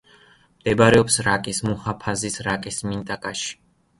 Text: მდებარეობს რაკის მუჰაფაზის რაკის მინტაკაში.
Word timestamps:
მდებარეობს 0.53 1.17
რაკის 1.27 1.59
მუჰაფაზის 1.69 2.39
რაკის 2.47 2.83
მინტაკაში. 2.89 3.55